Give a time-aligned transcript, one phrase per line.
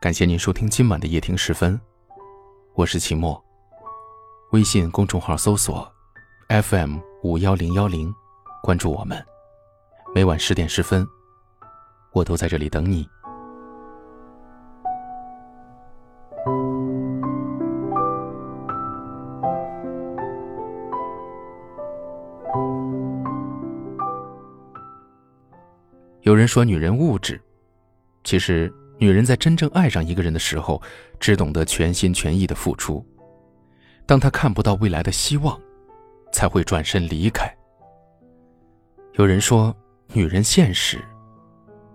[0.00, 1.80] 感谢您收听今晚的夜听时分，
[2.74, 3.42] 我是秦墨。
[4.52, 5.92] 微信公众号搜索
[6.48, 8.14] FM 五幺零幺零，
[8.62, 9.20] 关注我们。
[10.14, 11.04] 每晚十点十分，
[12.12, 13.08] 我都在这里等你。
[26.26, 27.40] 有人说女人物质，
[28.24, 28.72] 其实。
[28.98, 30.80] 女人在真正爱上一个人的时候，
[31.20, 33.04] 只懂得全心全意的付出。
[34.06, 35.60] 当她看不到未来的希望，
[36.32, 37.46] 才会转身离开。
[39.16, 39.76] 有人说，
[40.14, 40.98] 女人现实，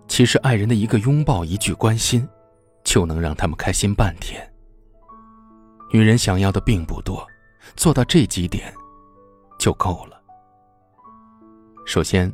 [0.06, 2.26] 其实爱人的一个拥抱、一句关心，
[2.84, 4.40] 就能让他们开心半天。
[5.92, 7.26] 女人想要的并不多，
[7.74, 8.72] 做到这几点，
[9.58, 10.22] 就够了。
[11.84, 12.32] 首先，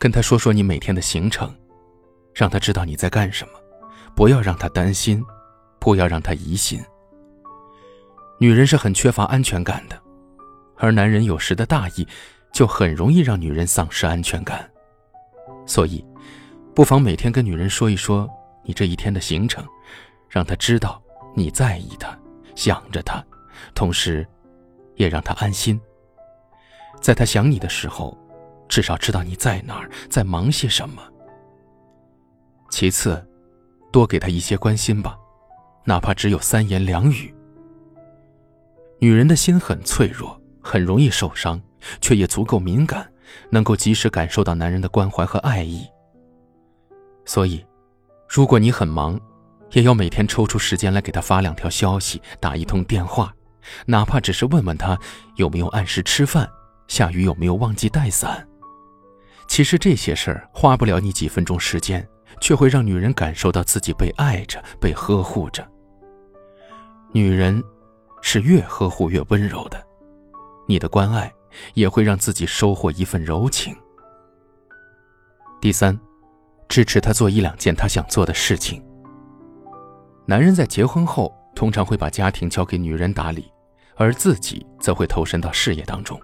[0.00, 1.54] 跟他说说你每天的行程，
[2.34, 3.52] 让他知道你在干什么。
[4.16, 5.22] 不要让他担心，
[5.78, 6.82] 不要让他疑心。
[8.38, 10.00] 女人是很缺乏安全感的，
[10.78, 12.08] 而男人有时的大意，
[12.50, 14.68] 就很容易让女人丧失安全感。
[15.66, 16.02] 所以，
[16.74, 18.26] 不妨每天跟女人说一说
[18.64, 19.62] 你这一天的行程，
[20.30, 21.00] 让她知道
[21.36, 22.18] 你在意她，
[22.54, 23.22] 想着她，
[23.74, 24.26] 同时，
[24.96, 25.78] 也让她安心。
[27.02, 28.18] 在她想你的时候，
[28.70, 31.02] 至少知道你在哪儿，在忙些什么。
[32.70, 33.22] 其次。
[33.92, 35.18] 多给她一些关心吧，
[35.84, 37.34] 哪怕只有三言两语。
[39.00, 41.60] 女人的心很脆弱，很容易受伤，
[42.00, 43.10] 却也足够敏感，
[43.50, 45.84] 能够及时感受到男人的关怀和爱意。
[47.24, 47.66] 所以，
[48.28, 49.20] 如果你很忙，
[49.72, 53.34] 也要每天抽出时间来给他发两条消息，打一通电话，
[53.86, 54.96] 哪怕只是问问他
[55.34, 56.48] 有没有按时吃饭，
[56.86, 58.46] 下雨有没有忘记带伞。
[59.50, 62.06] 其实这些事儿花不了你几分钟时间。
[62.40, 65.68] 却会让女人感受到自己被爱着、被呵护着。
[67.12, 67.62] 女人
[68.22, 69.84] 是越呵护越温柔的，
[70.66, 71.30] 你的关爱
[71.74, 73.76] 也会让自己收获一份柔情。
[75.60, 75.98] 第三，
[76.68, 78.82] 支持他做一两件他想做的事情。
[80.24, 83.52] 男人在结婚后通常会把家庭交给女人打理，
[83.96, 86.18] 而自己则会投身到事业当中，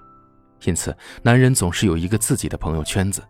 [0.65, 3.23] 因此男人总是有一个自己的朋友圈子。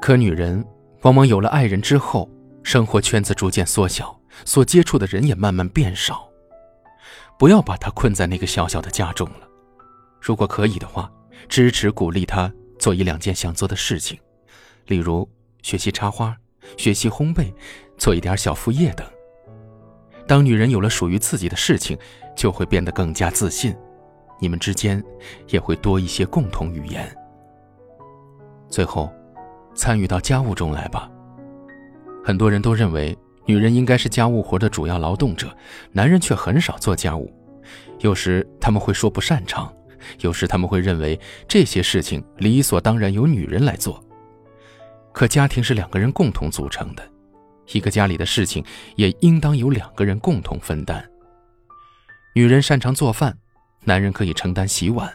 [0.00, 0.64] 可女人。
[1.02, 2.28] 往往有了爱人之后，
[2.64, 6.28] 生活圈子逐渐缩小，所接触的人也慢慢变少。
[7.38, 9.46] 不要把他困在那个小小的家中了。
[10.20, 11.08] 如果可以的话，
[11.48, 14.18] 支持鼓励他做一两件想做的事情，
[14.86, 15.28] 例如
[15.62, 16.36] 学习插花、
[16.76, 17.52] 学习烘焙、
[17.96, 19.06] 做一点小副业等。
[20.26, 21.96] 当女人有了属于自己的事情，
[22.34, 23.76] 就会变得更加自信，
[24.40, 25.02] 你们之间
[25.48, 27.14] 也会多一些共同语言。
[28.68, 29.12] 最后。
[29.78, 31.06] 参与到家务中来吧。
[32.24, 33.14] 很多人都认为
[33.44, 35.54] 女人应该是家务活的主要劳动者，
[35.92, 37.30] 男人却很少做家务。
[37.98, 39.70] 有时他们会说不擅长，
[40.20, 44.02] 有时他们会认为这些事情理所当然由女人来做。
[45.12, 47.06] 可家庭是两个人共同组成的，
[47.72, 48.64] 一个家里的事情
[48.94, 51.06] 也应当由两个人共同分担。
[52.34, 53.36] 女人擅长做饭，
[53.86, 55.10] 男人可以承担洗碗。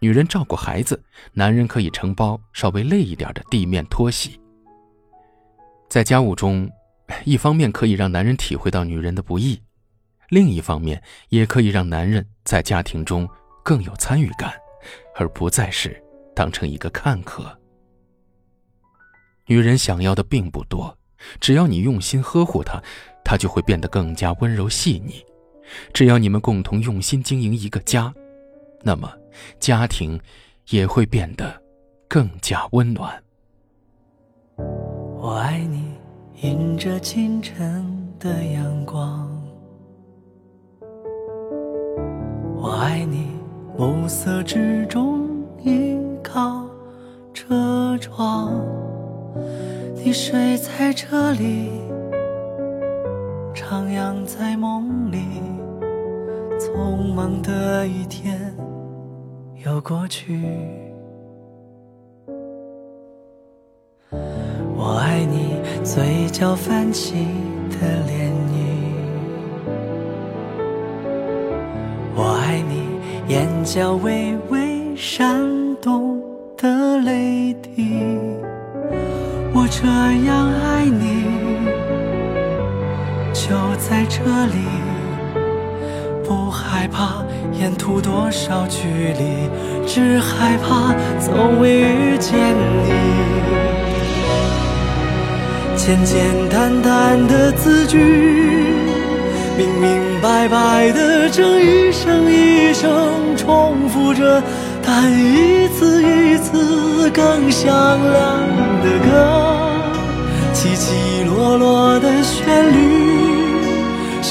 [0.00, 4.38] 女人照顾孩子，男人可以承包稍微累一点的地面拖洗。
[5.88, 6.68] 在家务中，
[7.24, 9.62] 一方面可以让男人体会到女人的不易，
[10.28, 13.28] 另一方面也可以让男人在家庭中
[13.62, 14.52] 更有参与感，
[15.14, 16.02] 而不再是
[16.34, 17.56] 当成一个看客。
[19.46, 20.98] 女人想要的并不多，
[21.38, 22.82] 只要你用心呵护她，
[23.22, 25.24] 她就会变得更加温柔细腻。
[25.92, 28.12] 只要你们共同用心经营一个家。
[28.82, 29.10] 那么，
[29.58, 30.20] 家庭
[30.70, 31.62] 也会变得
[32.08, 33.22] 更加温暖。
[34.56, 35.94] 我爱你，
[36.42, 37.84] 迎着清晨
[38.18, 39.26] 的阳光；
[42.56, 43.28] 我爱你，
[43.78, 45.26] 暮色之中
[45.62, 46.68] 依靠
[47.32, 48.52] 车窗。
[49.96, 51.70] 你睡在这里，
[53.54, 55.18] 徜徉在梦里，
[56.58, 58.52] 匆忙的一天。
[59.64, 60.44] 又过去，
[64.76, 67.14] 我爱你嘴角泛起
[67.70, 67.76] 的
[68.08, 68.56] 涟漪，
[72.16, 75.40] 我爱你眼角微微闪
[75.80, 76.20] 动
[76.56, 78.18] 的泪滴，
[79.54, 79.86] 我这
[80.26, 81.33] 样爱你，
[83.46, 84.64] 就在这里，
[86.26, 87.22] 不害怕。
[87.52, 88.88] 沿途多少距
[89.18, 89.50] 离，
[89.86, 92.90] 只害怕从未遇见你。
[95.76, 97.98] 简简单单的字句，
[99.58, 104.42] 明明白白的，正一声一声重复着，
[104.82, 108.40] 但一次一次更响亮
[108.82, 109.12] 的歌，
[110.54, 112.93] 起起落落的旋律。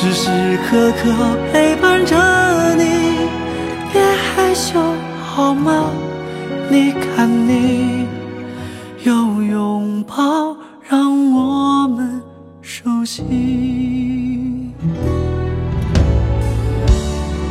[0.04, 0.30] 时时
[0.70, 1.14] 刻刻
[1.54, 2.14] 陪伴着
[2.76, 2.84] 你，
[3.94, 4.78] 别害羞
[5.24, 5.90] 好吗？
[6.70, 8.06] 你看你
[9.04, 10.58] 有拥抱，
[10.90, 12.22] 让我们
[12.62, 13.24] 熟悉。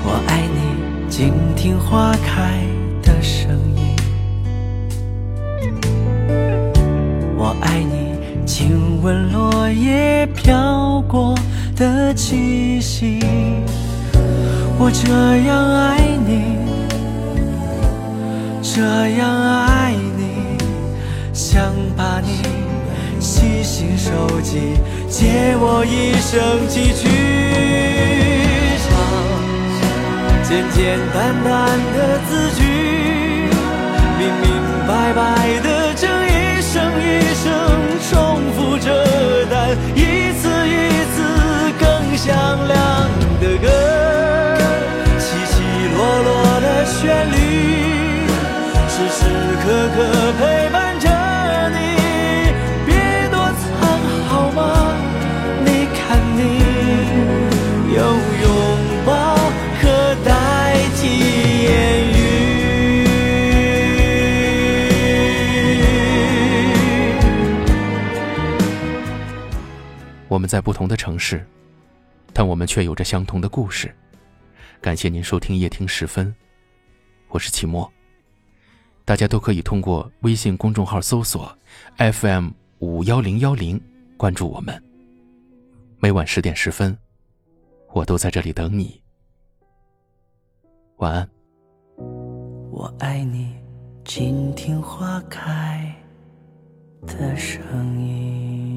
[0.04, 2.60] 我爱你，静听花开
[3.02, 3.96] 的声音。
[7.34, 8.12] 我爱你，
[8.46, 11.34] 亲吻落叶飘过。
[11.74, 13.18] 的气息，
[14.78, 15.08] 我这
[15.48, 16.58] 样爱你，
[18.62, 18.80] 这
[19.16, 20.22] 样爱你，
[21.32, 22.42] 想把你
[23.18, 24.74] 细心收集，
[25.08, 27.08] 借我一生寄去。
[28.84, 28.90] 唱
[30.44, 31.50] 简简单单
[31.96, 32.62] 的字句，
[34.18, 34.46] 明明
[34.86, 35.20] 白白
[35.64, 36.21] 的，真
[42.22, 42.30] 响
[42.68, 42.78] 亮
[43.40, 43.66] 的歌，
[45.18, 45.54] 起起
[45.92, 46.30] 落落
[46.60, 47.34] 的旋律，
[48.88, 49.26] 时时
[49.64, 49.98] 刻刻
[50.38, 51.08] 陪伴着
[51.70, 51.76] 你。
[52.86, 52.94] 别
[53.28, 53.66] 躲藏
[54.28, 54.62] 好吗？
[55.64, 56.00] 你看
[56.36, 56.38] 你
[57.92, 58.46] 有拥
[59.04, 59.10] 抱
[59.80, 59.82] 可
[60.24, 60.30] 代
[60.94, 61.00] 替
[61.64, 61.68] 言
[62.06, 62.16] 语。
[70.28, 71.44] 我们在不同的城市。
[72.32, 73.94] 但我们却有着相同的故事。
[74.80, 76.34] 感谢您收听夜听十分，
[77.28, 77.90] 我是齐墨。
[79.04, 81.56] 大家都可以通过微信公众号搜索
[81.98, 83.80] FM 五幺零幺零
[84.16, 84.82] 关注我们。
[85.98, 86.96] 每晚十点十分，
[87.92, 89.00] 我都在这里等你。
[90.96, 91.28] 晚安。
[92.70, 93.54] 我爱你，
[94.04, 95.94] 倾听花开
[97.06, 98.71] 的声音。